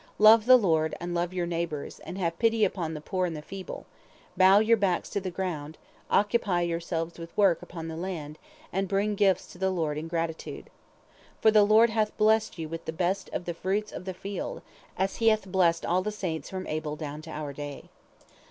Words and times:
Love 0.17 0.47
the 0.47 0.57
Lord 0.57 0.95
and 0.99 1.13
love 1.13 1.31
your 1.31 1.45
neighbors, 1.45 2.01
have 2.07 2.39
pity 2.39 2.65
upon 2.65 2.95
the 2.95 3.01
poor 3.01 3.27
and 3.27 3.35
the 3.37 3.41
feeble, 3.43 3.85
bow 4.35 4.57
your 4.57 4.75
backs 4.75 5.09
to 5.09 5.19
till 5.19 5.21
the 5.21 5.29
ground, 5.29 5.77
occupy 6.09 6.61
yourselves 6.61 7.19
with 7.19 7.37
work 7.37 7.61
upon 7.61 7.87
the 7.87 7.95
land, 7.95 8.39
and 8.73 8.87
bring 8.87 9.13
gifts 9.13 9.47
unto 9.51 9.59
the 9.59 9.69
Lord 9.69 9.99
in 9.99 10.07
gratitude. 10.07 10.71
For 11.39 11.51
the 11.51 11.61
Lord 11.61 11.91
hath 11.91 12.17
blessed 12.17 12.57
you 12.57 12.67
with 12.67 12.85
the 12.85 12.91
best 12.91 13.29
of 13.31 13.45
the 13.45 13.53
fruits 13.53 13.91
of 13.91 14.05
the 14.05 14.15
field, 14.15 14.63
as 14.97 15.17
he 15.17 15.27
hath 15.27 15.45
blessed 15.45 15.85
all 15.85 16.01
the 16.01 16.11
saints 16.11 16.49
from 16.49 16.65
Abel 16.65 16.95
down 16.95 17.21
to 17.21 17.29
our 17.29 17.53
day. 17.53 17.89